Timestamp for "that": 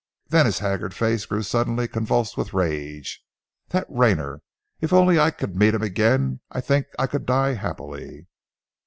3.67-3.85